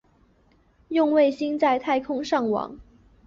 [0.87, 2.75] 用卫星在太空上网